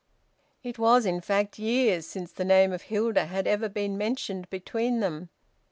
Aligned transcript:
It 0.63 0.79
was, 0.79 1.05
in 1.05 1.21
fact, 1.21 1.59
years 1.59 2.07
since 2.07 2.31
the 2.31 2.43
name 2.43 2.71
of 2.73 2.81
Hilda 2.81 3.25
had 3.27 3.45
ever 3.45 3.69
been 3.69 3.99
mentioned 3.99 4.49
between 4.49 4.99
them. 4.99 5.29